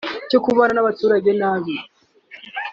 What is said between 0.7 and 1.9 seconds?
n’abaturanyi nabi